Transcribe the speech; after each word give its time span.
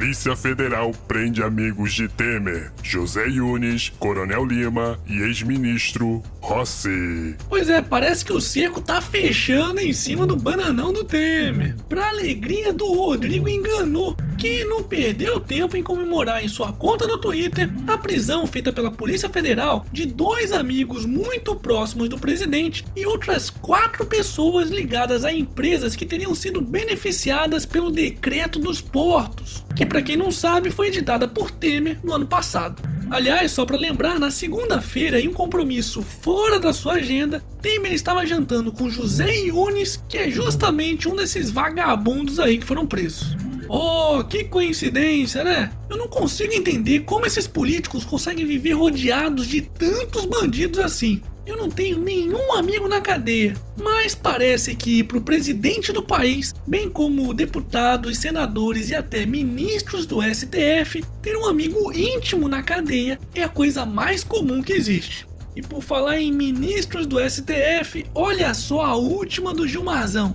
Polícia 0.00 0.34
Federal 0.34 0.92
prende 1.06 1.42
amigos 1.42 1.92
de 1.92 2.08
Temer, 2.08 2.72
José 2.82 3.28
Yunes, 3.28 3.92
Coronel 3.98 4.46
Lima 4.46 4.98
e 5.06 5.20
ex-ministro 5.20 6.22
Rossi. 6.40 7.36
Pois 7.50 7.68
é, 7.68 7.82
parece 7.82 8.24
que 8.24 8.32
o 8.32 8.40
cerco 8.40 8.80
tá 8.80 9.02
fechando 9.02 9.78
em 9.78 9.92
cima 9.92 10.26
do 10.26 10.36
bananão 10.36 10.90
do 10.90 11.04
Temer. 11.04 11.76
Pra 11.86 12.08
alegria 12.08 12.72
do 12.72 12.90
Rodrigo 12.90 13.46
enganou, 13.46 14.16
que 14.40 14.64
não 14.64 14.82
perdeu 14.82 15.38
tempo 15.38 15.76
em 15.76 15.82
comemorar 15.82 16.42
em 16.42 16.48
sua 16.48 16.72
conta 16.72 17.06
no 17.06 17.18
Twitter 17.18 17.70
a 17.86 17.98
prisão 17.98 18.46
feita 18.46 18.72
pela 18.72 18.90
Polícia 18.90 19.28
Federal 19.28 19.84
de 19.92 20.06
dois 20.06 20.50
amigos 20.50 21.04
muito 21.04 21.54
próximos 21.54 22.08
do 22.08 22.18
presidente 22.18 22.82
e 22.96 23.04
outras 23.04 23.50
quatro 23.50 24.06
pessoas 24.06 24.70
ligadas 24.70 25.26
a 25.26 25.32
empresas 25.32 25.94
que 25.94 26.06
teriam 26.06 26.34
sido 26.34 26.62
beneficiadas 26.62 27.66
pelo 27.66 27.90
decreto 27.90 28.58
dos 28.58 28.80
portos 28.80 29.62
que 29.76 29.84
para 29.84 30.00
quem 30.00 30.16
não 30.16 30.30
sabe 30.30 30.70
foi 30.70 30.88
editada 30.88 31.28
por 31.28 31.50
Temer 31.50 31.98
no 32.02 32.14
ano 32.14 32.26
passado. 32.26 32.82
Aliás, 33.10 33.52
só 33.52 33.66
para 33.66 33.76
lembrar, 33.76 34.18
na 34.20 34.30
segunda-feira, 34.30 35.20
em 35.20 35.28
um 35.28 35.32
compromisso 35.32 36.00
fora 36.00 36.60
da 36.60 36.72
sua 36.72 36.94
agenda, 36.94 37.42
Temer 37.60 37.92
estava 37.92 38.24
jantando 38.24 38.72
com 38.72 38.88
José 38.88 39.34
Yunes, 39.36 40.02
que 40.08 40.16
é 40.16 40.30
justamente 40.30 41.08
um 41.08 41.16
desses 41.16 41.50
vagabundos 41.50 42.38
aí 42.38 42.58
que 42.58 42.66
foram 42.66 42.86
presos. 42.86 43.36
Oh, 43.72 44.24
que 44.24 44.42
coincidência, 44.42 45.44
né? 45.44 45.70
Eu 45.88 45.96
não 45.96 46.08
consigo 46.08 46.52
entender 46.52 47.04
como 47.04 47.24
esses 47.24 47.46
políticos 47.46 48.04
conseguem 48.04 48.44
viver 48.44 48.72
rodeados 48.72 49.46
de 49.46 49.60
tantos 49.60 50.24
bandidos 50.24 50.80
assim. 50.80 51.22
Eu 51.46 51.56
não 51.56 51.70
tenho 51.70 51.96
nenhum 52.00 52.52
amigo 52.54 52.88
na 52.88 53.00
cadeia, 53.00 53.54
mas 53.80 54.12
parece 54.12 54.74
que 54.74 55.04
para 55.04 55.18
o 55.18 55.22
presidente 55.22 55.92
do 55.92 56.02
país, 56.02 56.52
bem 56.66 56.90
como 56.90 57.32
deputados, 57.32 58.18
senadores 58.18 58.90
e 58.90 58.96
até 58.96 59.24
ministros 59.24 60.04
do 60.04 60.20
STF, 60.20 61.04
ter 61.22 61.36
um 61.36 61.46
amigo 61.46 61.92
íntimo 61.92 62.48
na 62.48 62.64
cadeia 62.64 63.20
é 63.36 63.44
a 63.44 63.48
coisa 63.48 63.86
mais 63.86 64.24
comum 64.24 64.64
que 64.64 64.72
existe. 64.72 65.28
E 65.54 65.62
por 65.62 65.80
falar 65.80 66.18
em 66.18 66.32
ministros 66.32 67.06
do 67.06 67.20
STF, 67.20 68.04
olha 68.16 68.52
só 68.52 68.82
a 68.82 68.96
última 68.96 69.54
do 69.54 69.68
Gilmarzão. 69.68 70.34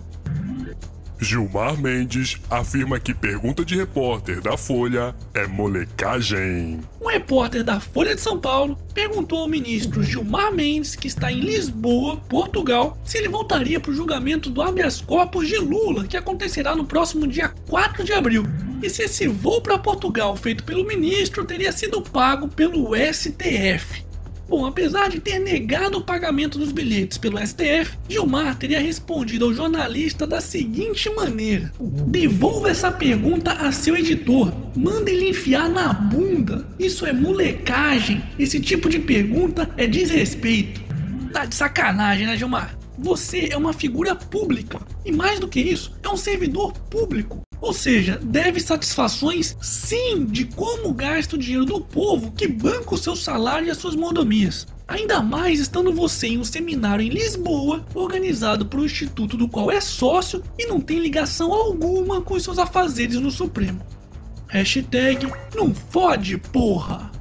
Gilmar 1.26 1.76
Mendes 1.82 2.38
afirma 2.52 3.00
que 3.00 3.12
pergunta 3.12 3.66
de 3.66 3.76
repórter 3.76 4.40
da 4.42 4.56
Folha 4.56 5.16
é 5.34 5.48
molecagem. 5.48 6.80
Um 7.02 7.08
repórter 7.08 7.64
da 7.64 7.80
Folha 7.80 8.14
de 8.14 8.22
São 8.22 8.40
Paulo 8.40 8.78
perguntou 8.94 9.40
ao 9.40 9.48
ministro 9.48 10.04
Gilmar 10.04 10.54
Mendes, 10.54 10.96
que 10.96 11.08
está 11.08 11.32
em 11.32 11.40
Lisboa, 11.40 12.18
Portugal, 12.30 12.96
se 13.04 13.18
ele 13.18 13.28
voltaria 13.28 13.80
para 13.80 13.90
o 13.90 13.96
julgamento 13.96 14.52
do 14.52 14.62
habeas 14.62 15.02
corpus 15.02 15.48
de 15.48 15.58
Lula, 15.58 16.06
que 16.06 16.16
acontecerá 16.16 16.76
no 16.76 16.86
próximo 16.86 17.28
dia 17.28 17.52
4 17.68 18.04
de 18.04 18.14
abril. 18.14 18.44
E 18.84 18.88
se 18.88 19.02
esse 19.02 19.28
voo 19.28 19.62
para 19.62 19.80
Portugal 19.80 20.38
feito 20.38 20.64
pelo 20.64 20.86
ministro 20.86 21.44
teria 21.44 21.72
sido 21.72 22.04
pago 22.04 22.48
pelo 22.48 22.92
STF. 22.96 24.05
Bom, 24.48 24.66
apesar 24.66 25.10
de 25.10 25.20
ter 25.20 25.40
negado 25.40 25.98
o 25.98 26.04
pagamento 26.04 26.60
dos 26.60 26.72
bilhetes 26.72 27.18
pelo 27.18 27.40
STF, 27.40 27.98
Gilmar 28.08 28.56
teria 28.58 28.80
respondido 28.80 29.46
ao 29.46 29.54
jornalista 29.54 30.28
da 30.28 30.40
seguinte 30.40 31.10
maneira: 31.10 31.72
Devolva 31.80 32.70
essa 32.70 32.92
pergunta 32.92 33.52
a 33.54 33.72
seu 33.72 33.96
editor, 33.96 34.54
manda 34.76 35.10
ele 35.10 35.30
enfiar 35.30 35.68
na 35.68 35.92
bunda. 35.92 36.68
Isso 36.78 37.06
é 37.06 37.14
molecagem. 37.14 38.24
Esse 38.38 38.60
tipo 38.60 38.88
de 38.88 39.00
pergunta 39.00 39.70
é 39.78 39.88
desrespeito. 39.88 40.84
Tá 41.34 41.46
de 41.46 41.56
sacanagem, 41.56 42.28
né, 42.28 42.38
Gilmar? 42.38 42.78
Você 42.98 43.50
é 43.52 43.58
uma 43.58 43.74
figura 43.74 44.16
pública 44.16 44.80
e 45.04 45.12
mais 45.12 45.40
do 45.40 45.48
que 45.48 45.60
isso, 45.60 45.94
é 46.02 46.10
um 46.10 46.16
servidor 46.16 46.72
público. 46.90 47.45
Ou 47.66 47.74
seja, 47.74 48.20
deve 48.22 48.60
satisfações 48.60 49.58
sim 49.60 50.24
de 50.24 50.46
como 50.46 50.94
gasta 50.94 51.36
o 51.36 51.40
dinheiro 51.40 51.66
do 51.66 51.82
povo 51.82 52.32
que 52.32 52.48
banca 52.48 52.94
o 52.94 52.98
seu 52.98 53.16
salário 53.16 53.68
e 53.68 53.72
as 53.72 53.78
suas 53.80 53.96
mordomias. 53.96 54.68
Ainda 54.88 55.20
mais 55.20 55.60
estando 55.60 55.92
você 55.92 56.28
em 56.28 56.38
um 56.38 56.44
seminário 56.44 57.04
em 57.04 57.10
Lisboa, 57.10 57.84
organizado 57.96 58.68
por 58.68 58.80
um 58.80 58.86
instituto 58.86 59.36
do 59.36 59.48
qual 59.48 59.72
é 59.72 59.82
sócio 59.82 60.44
e 60.60 60.68
não 60.68 60.80
tem 60.80 61.00
ligação 61.00 61.52
alguma 61.52 62.22
com 62.22 62.36
os 62.36 62.44
seus 62.44 62.60
afazeres 62.60 63.20
no 63.20 63.32
Supremo. 63.32 63.82
Hashtag 64.48 65.28
não 65.56 65.74
fode, 65.74 66.38
porra! 66.38 67.12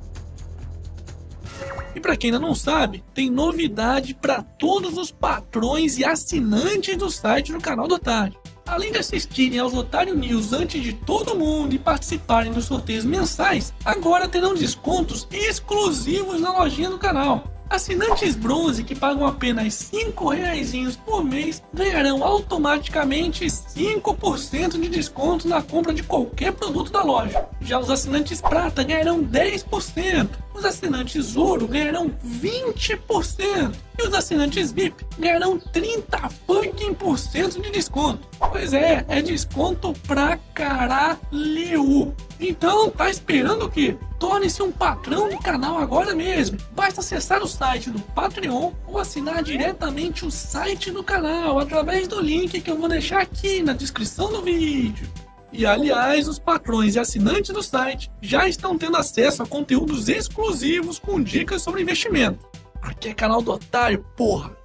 E 1.96 2.00
para 2.00 2.18
quem 2.18 2.28
ainda 2.28 2.46
não 2.46 2.54
sabe, 2.54 3.02
tem 3.14 3.30
novidade 3.30 4.12
para 4.12 4.42
todos 4.42 4.98
os 4.98 5.10
patrões 5.10 5.96
e 5.96 6.04
assinantes 6.04 6.98
do 6.98 7.08
site 7.08 7.50
do 7.50 7.60
canal 7.62 7.88
do 7.88 7.94
Otário. 7.94 8.43
Além 8.66 8.90
de 8.90 8.98
assistirem 8.98 9.58
aos 9.58 9.74
Otário 9.74 10.14
News 10.14 10.52
antes 10.52 10.82
de 10.82 10.92
todo 10.92 11.36
mundo 11.36 11.74
e 11.74 11.78
participarem 11.78 12.52
dos 12.52 12.64
sorteios 12.64 13.04
mensais, 13.04 13.74
agora 13.84 14.28
terão 14.28 14.54
descontos 14.54 15.26
exclusivos 15.30 16.40
na 16.40 16.52
lojinha 16.52 16.90
do 16.90 16.98
canal. 16.98 17.53
Assinantes 17.68 18.36
bronze 18.36 18.84
que 18.84 18.94
pagam 18.94 19.26
apenas 19.26 19.74
5 19.74 20.28
reais 20.28 20.72
por 21.04 21.24
mês 21.24 21.62
ganharão 21.72 22.22
automaticamente 22.22 23.46
5% 23.46 24.80
de 24.80 24.88
desconto 24.88 25.48
na 25.48 25.62
compra 25.62 25.92
de 25.92 26.02
qualquer 26.02 26.52
produto 26.52 26.92
da 26.92 27.02
loja. 27.02 27.46
Já 27.60 27.78
os 27.78 27.90
assinantes 27.90 28.40
prata 28.40 28.82
ganharão 28.82 29.24
10%, 29.24 30.28
os 30.54 30.64
assinantes 30.64 31.36
ouro 31.36 31.66
ganharão 31.66 32.10
20% 32.24 33.74
e 33.98 34.02
os 34.02 34.14
assinantes 34.14 34.70
VIP 34.70 35.04
ganharão 35.18 35.58
30 35.58 36.28
fucking 36.46 36.94
por 36.94 37.18
cento 37.18 37.60
de 37.60 37.70
desconto. 37.70 38.28
Pois 38.38 38.72
é, 38.72 39.04
é 39.08 39.22
desconto 39.22 39.92
pra 40.06 40.38
caralho. 40.54 42.14
Então, 42.38 42.90
tá 42.90 43.08
esperando 43.08 43.66
o 43.66 43.70
quê? 43.70 43.96
Torne-se 44.24 44.62
um 44.62 44.72
patrão 44.72 45.28
do 45.28 45.36
canal 45.36 45.76
agora 45.76 46.14
mesmo. 46.14 46.56
Basta 46.70 47.00
acessar 47.00 47.42
o 47.42 47.46
site 47.46 47.90
do 47.90 48.00
Patreon 48.00 48.72
ou 48.86 48.98
assinar 48.98 49.42
diretamente 49.42 50.24
o 50.24 50.30
site 50.30 50.90
do 50.90 51.04
canal 51.04 51.58
através 51.58 52.08
do 52.08 52.22
link 52.22 52.58
que 52.58 52.70
eu 52.70 52.78
vou 52.78 52.88
deixar 52.88 53.20
aqui 53.20 53.62
na 53.62 53.74
descrição 53.74 54.32
do 54.32 54.40
vídeo. 54.40 55.06
E 55.52 55.66
aliás, 55.66 56.26
os 56.26 56.38
patrões 56.38 56.94
e 56.94 56.98
assinantes 56.98 57.52
do 57.52 57.62
site 57.62 58.10
já 58.22 58.48
estão 58.48 58.78
tendo 58.78 58.96
acesso 58.96 59.42
a 59.42 59.46
conteúdos 59.46 60.08
exclusivos 60.08 60.98
com 60.98 61.22
dicas 61.22 61.60
sobre 61.60 61.82
investimento. 61.82 62.48
Aqui 62.80 63.10
é 63.10 63.14
canal 63.14 63.42
do 63.42 63.52
otário, 63.52 64.06
porra! 64.16 64.63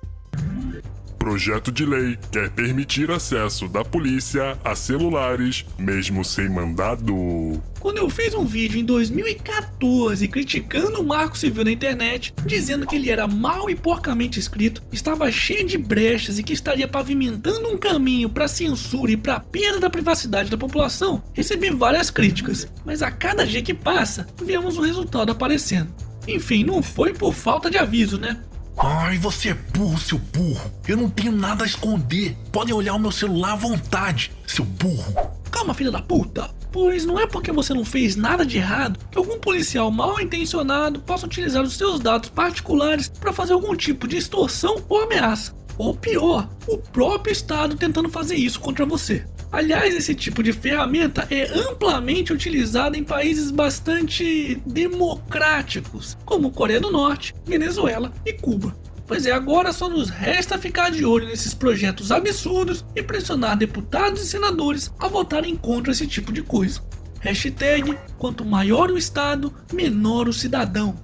Projeto 1.20 1.70
de 1.70 1.86
lei 1.86 2.18
quer 2.32 2.50
permitir 2.50 3.12
acesso 3.12 3.68
da 3.68 3.84
polícia 3.84 4.58
a 4.64 4.74
celulares, 4.74 5.66
mesmo 5.78 6.24
sem 6.24 6.48
mandado. 6.48 7.62
Quando 7.78 7.98
eu 7.98 8.10
fiz 8.10 8.34
um 8.34 8.46
vídeo 8.46 8.80
em 8.80 8.86
2014 8.86 10.28
criticando 10.30 11.02
o 11.02 11.06
marco 11.06 11.38
civil 11.38 11.66
na 11.66 11.72
internet, 11.72 12.34
dizendo 12.46 12.88
que 12.88 12.96
ele 12.96 13.12
era 13.12 13.28
mal 13.28 13.70
e 13.70 13.76
porcamente 13.76 14.40
escrito, 14.40 14.82
estava 14.94 15.30
cheio 15.30 15.68
de 15.68 15.78
brechas 15.78 16.40
e 16.40 16.44
que 16.44 16.54
estaria 16.54 16.88
pavimentando 16.88 17.68
um 17.68 17.78
caminho 17.78 18.30
para 18.30 18.48
censura 18.48 19.12
e 19.12 19.18
para 19.18 19.42
perda 19.42 19.82
da 19.82 19.90
privacidade 19.90 20.50
da 20.50 20.58
população, 20.58 21.22
recebi 21.34 21.70
várias 21.70 22.10
críticas, 22.10 22.66
mas 22.86 23.02
a 23.02 23.12
cada 23.12 23.46
dia 23.46 23.62
que 23.62 23.74
passa, 23.74 24.26
vemos 24.42 24.78
o 24.78 24.82
resultado 24.82 25.32
aparecendo. 25.34 25.94
Enfim, 26.28 26.64
não 26.64 26.82
foi 26.82 27.14
por 27.14 27.34
falta 27.34 27.70
de 27.70 27.78
aviso, 27.78 28.18
né? 28.18 28.42
Ai, 28.82 29.18
você 29.18 29.50
é 29.50 29.54
burro, 29.54 29.98
seu 29.98 30.18
burro. 30.18 30.72
Eu 30.88 30.96
não 30.96 31.10
tenho 31.10 31.34
nada 31.34 31.66
a 31.66 31.68
esconder. 31.68 32.34
Podem 32.50 32.74
olhar 32.74 32.94
o 32.94 33.00
meu 33.00 33.12
celular 33.12 33.52
à 33.52 33.56
vontade, 33.58 34.32
seu 34.48 34.64
burro. 34.64 35.14
Calma, 35.52 35.74
filha 35.74 35.92
da 35.92 36.02
puta. 36.02 36.50
Pois 36.72 37.04
não 37.04 37.20
é 37.20 37.28
porque 37.28 37.52
você 37.52 37.74
não 37.74 37.84
fez 37.84 38.16
nada 38.16 38.46
de 38.46 38.58
errado 38.58 38.98
que 39.12 39.18
algum 39.18 39.38
policial 39.38 39.92
mal 39.92 40.18
intencionado 40.22 41.02
possa 41.02 41.26
utilizar 41.26 41.62
os 41.62 41.74
seus 41.74 42.00
dados 42.00 42.30
particulares 42.30 43.10
para 43.10 43.34
fazer 43.34 43.52
algum 43.52 43.76
tipo 43.76 44.08
de 44.08 44.16
extorsão 44.16 44.82
ou 44.88 45.04
ameaça. 45.04 45.54
Ou 45.78 45.94
pior, 45.94 46.48
o 46.66 46.78
próprio 46.78 47.34
Estado 47.34 47.76
tentando 47.76 48.08
fazer 48.08 48.36
isso 48.36 48.62
contra 48.62 48.86
você. 48.86 49.26
Aliás, 49.52 49.96
esse 49.96 50.14
tipo 50.14 50.44
de 50.44 50.54
ferramenta 50.54 51.28
é 51.32 51.46
amplamente 51.52 52.32
utilizado 52.32 52.96
em 52.96 53.04
países 53.04 53.50
bastante 53.50 54.62
democráticos, 54.66 56.16
como 56.24 56.52
Coreia 56.52 56.80
do 56.80 56.92
Norte, 56.92 57.34
Venezuela 57.46 58.14
e 58.24 58.34
Cuba. 58.34 58.76
Pois 59.08 59.26
é, 59.26 59.32
agora 59.32 59.74
só 59.74 59.90
nos 59.90 60.10
resta 60.10 60.60
ficar 60.60 60.92
de 60.92 61.04
olho 61.04 61.26
nesses 61.26 61.52
projetos 61.52 62.12
absurdos 62.12 62.86
e 62.96 63.02
pressionar 63.02 63.58
deputados 63.58 64.22
e 64.22 64.28
senadores 64.28 64.94
a 65.00 65.08
votarem 65.08 65.56
contra 65.56 65.92
esse 65.92 66.06
tipo 66.06 66.32
de 66.32 66.44
coisa. 66.44 66.82
Hashtag, 67.20 67.98
quanto 68.20 68.46
maior 68.46 68.92
o 68.92 68.98
Estado, 69.00 69.52
menor 69.74 70.30
o 70.30 70.34
cidadão. 70.34 70.96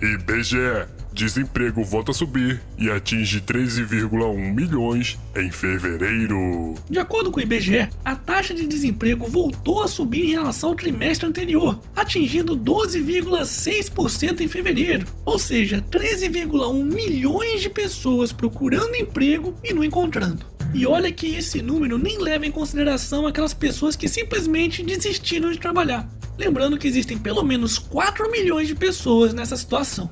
IBGE 0.00 0.99
Desemprego 1.20 1.84
volta 1.84 2.12
a 2.12 2.14
subir 2.14 2.62
e 2.78 2.90
atinge 2.90 3.42
13,1 3.42 4.54
milhões 4.54 5.18
em 5.36 5.50
fevereiro. 5.50 6.74
De 6.88 6.98
acordo 6.98 7.30
com 7.30 7.38
o 7.38 7.42
IBGE, 7.42 7.90
a 8.02 8.16
taxa 8.16 8.54
de 8.54 8.66
desemprego 8.66 9.26
voltou 9.26 9.82
a 9.82 9.86
subir 9.86 10.24
em 10.24 10.30
relação 10.30 10.70
ao 10.70 10.74
trimestre 10.74 11.28
anterior, 11.28 11.78
atingindo 11.94 12.56
12,6% 12.56 14.40
em 14.40 14.48
fevereiro, 14.48 15.06
ou 15.22 15.38
seja, 15.38 15.84
13,1 15.90 16.84
milhões 16.84 17.60
de 17.60 17.68
pessoas 17.68 18.32
procurando 18.32 18.96
emprego 18.96 19.54
e 19.62 19.74
não 19.74 19.84
encontrando. 19.84 20.46
E 20.72 20.86
olha 20.86 21.12
que 21.12 21.34
esse 21.34 21.60
número 21.60 21.98
nem 21.98 22.16
leva 22.16 22.46
em 22.46 22.50
consideração 22.50 23.26
aquelas 23.26 23.52
pessoas 23.52 23.94
que 23.94 24.08
simplesmente 24.08 24.82
desistiram 24.82 25.52
de 25.52 25.58
trabalhar. 25.58 26.08
Lembrando 26.38 26.78
que 26.78 26.88
existem 26.88 27.18
pelo 27.18 27.42
menos 27.42 27.78
4 27.78 28.30
milhões 28.30 28.66
de 28.66 28.74
pessoas 28.74 29.34
nessa 29.34 29.58
situação. 29.58 30.10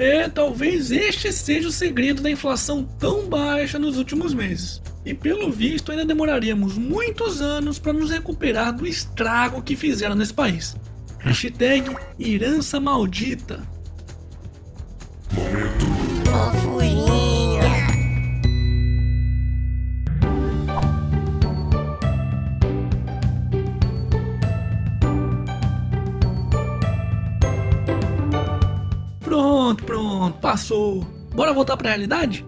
É, 0.00 0.30
talvez 0.30 0.90
este 0.90 1.30
seja 1.30 1.68
o 1.68 1.72
segredo 1.72 2.22
da 2.22 2.30
inflação 2.30 2.82
tão 2.98 3.28
baixa 3.28 3.78
nos 3.78 3.98
últimos 3.98 4.32
meses. 4.32 4.80
E 5.04 5.12
pelo 5.12 5.52
visto 5.52 5.92
ainda 5.92 6.06
demoraríamos 6.06 6.78
muitos 6.78 7.42
anos 7.42 7.78
para 7.78 7.92
nos 7.92 8.10
recuperar 8.10 8.74
do 8.74 8.86
estrago 8.86 9.60
que 9.60 9.76
fizeram 9.76 10.14
nesse 10.14 10.32
país. 10.32 10.74
Hashtag 11.18 11.94
Herança 12.18 12.80
Maldita. 12.80 13.60
Fofurinha. 15.28 16.69
Pronto, 29.30 29.84
pronto, 29.84 30.38
passou. 30.40 31.06
Bora 31.32 31.52
voltar 31.52 31.76
pra 31.76 31.90
realidade? 31.90 32.44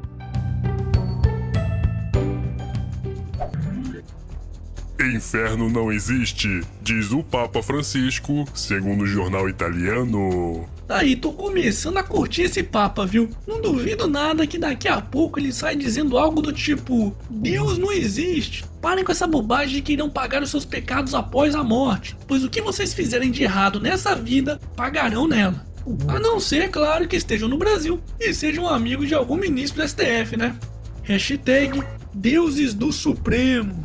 Inferno 5.01 5.71
não 5.71 5.93
existe, 5.93 6.61
diz 6.83 7.13
o 7.13 7.23
Papa 7.23 7.63
Francisco, 7.63 8.45
segundo 8.53 9.03
o 9.05 9.07
jornal 9.07 9.49
italiano. 9.49 10.69
Tá 10.89 10.99
aí, 10.99 11.15
tô 11.15 11.33
começando 11.33 11.99
a 11.99 12.03
curtir 12.03 12.43
esse 12.43 12.65
papa, 12.65 13.07
viu? 13.07 13.31
Não 13.47 13.61
duvido 13.61 14.09
nada 14.09 14.45
que 14.45 14.59
daqui 14.59 14.89
a 14.89 15.01
pouco 15.01 15.39
ele 15.39 15.53
sai 15.53 15.77
dizendo 15.77 16.19
algo 16.19 16.43
do 16.43 16.53
tipo: 16.53 17.17
Deus 17.31 17.79
não 17.79 17.93
existe. 17.93 18.65
Parem 18.81 19.05
com 19.05 19.13
essa 19.13 19.29
bobagem 19.29 19.77
de 19.77 19.83
que 19.83 19.93
irão 19.93 20.11
pagar 20.11 20.43
os 20.43 20.51
seus 20.51 20.65
pecados 20.65 21.15
após 21.15 21.55
a 21.55 21.63
morte, 21.63 22.17
pois 22.27 22.43
o 22.43 22.51
que 22.51 22.61
vocês 22.61 22.93
fizerem 22.93 23.31
de 23.31 23.45
errado 23.45 23.79
nessa 23.79 24.17
vida, 24.17 24.61
pagarão 24.75 25.29
nela. 25.29 25.71
A 26.09 26.19
não 26.19 26.39
ser, 26.39 26.71
claro, 26.71 27.09
que 27.09 27.17
estejam 27.17 27.49
no 27.49 27.59
Brasil 27.59 28.01
e 28.19 28.33
sejam 28.33 28.69
amigos 28.69 29.09
de 29.09 29.15
algum 29.15 29.37
ministro 29.37 29.83
do 29.83 29.89
STF, 29.89 30.37
né? 30.37 30.57
Hashtag 31.03 31.83
Deuses 32.15 32.75
do 32.75 32.93
Supremo. 32.93 33.83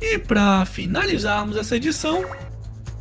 E 0.00 0.18
para 0.18 0.64
finalizarmos 0.66 1.56
essa 1.56 1.76
edição, 1.76 2.24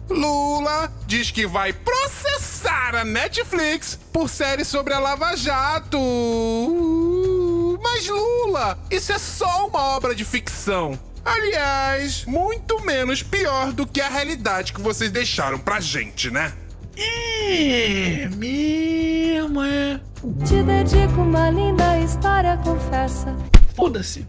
Lula 0.09 0.91
diz 1.05 1.31
que 1.31 1.45
vai 1.45 1.71
processar 1.73 2.95
a 2.95 3.05
Netflix 3.05 3.99
por 4.11 4.29
série 4.29 4.65
sobre 4.65 4.93
a 4.93 4.99
Lava 4.99 5.35
Jato. 5.35 5.99
Mas 7.81 8.07
Lula, 8.07 8.77
isso 8.89 9.11
é 9.11 9.17
só 9.17 9.67
uma 9.67 9.95
obra 9.95 10.15
de 10.15 10.25
ficção. 10.25 10.99
Aliás, 11.23 12.25
muito 12.25 12.81
menos 12.81 13.21
pior 13.21 13.71
do 13.71 13.85
que 13.85 14.01
a 14.01 14.09
realidade 14.09 14.73
que 14.73 14.81
vocês 14.81 15.11
deixaram 15.11 15.59
pra 15.59 15.79
gente, 15.79 16.31
né? 16.31 16.53
É 17.03 18.29
mesmo, 18.37 19.61
é. 19.61 19.99
Te 20.45 20.63
dedico 20.63 21.21
uma 21.21 21.49
linda 21.49 21.99
história, 21.99 22.57
confessa. 22.57 23.35
Foda-se. 23.75 24.25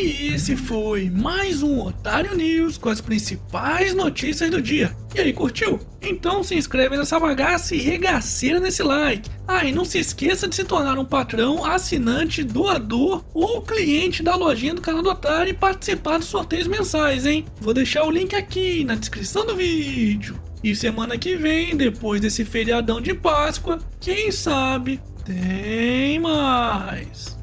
E 0.00 0.32
esse 0.32 0.56
foi 0.56 1.10
mais 1.10 1.60
um 1.60 1.80
Otário 1.80 2.36
News 2.36 2.78
com 2.78 2.88
as 2.88 3.00
principais 3.00 3.92
notícias 3.94 4.48
do 4.48 4.62
dia. 4.62 4.96
E 5.12 5.18
aí, 5.18 5.32
curtiu? 5.32 5.80
Então 6.00 6.44
se 6.44 6.54
inscreve 6.54 6.96
nessa 6.96 7.18
bagaça 7.18 7.74
e 7.74 7.78
regaceira 7.78 8.60
nesse 8.60 8.80
like. 8.82 9.28
Ah, 9.46 9.64
e 9.64 9.72
não 9.72 9.84
se 9.84 9.98
esqueça 9.98 10.46
de 10.46 10.54
se 10.54 10.62
tornar 10.62 11.00
um 11.00 11.04
patrão, 11.04 11.64
assinante, 11.64 12.44
doador 12.44 13.24
ou 13.34 13.60
cliente 13.60 14.22
da 14.22 14.36
lojinha 14.36 14.74
do 14.74 14.80
canal 14.80 15.02
do 15.02 15.10
Otário 15.10 15.50
e 15.50 15.54
participar 15.54 16.18
dos 16.18 16.28
sorteios 16.28 16.68
mensais, 16.68 17.26
hein? 17.26 17.44
Vou 17.60 17.74
deixar 17.74 18.04
o 18.04 18.10
link 18.10 18.36
aqui 18.36 18.84
na 18.84 18.94
descrição 18.94 19.44
do 19.44 19.56
vídeo. 19.56 20.38
E 20.62 20.74
semana 20.74 21.16
que 21.16 21.36
vem, 21.36 21.76
depois 21.76 22.20
desse 22.20 22.44
feriadão 22.44 23.00
de 23.00 23.14
Páscoa, 23.14 23.78
quem 24.00 24.32
sabe 24.32 25.00
tem 25.24 26.18
mais. 26.18 27.37